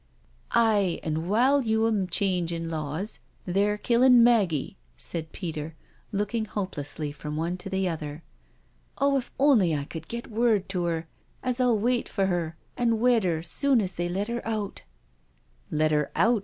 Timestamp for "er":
10.87-11.07, 12.25-12.55, 13.25-13.43, 14.27-14.41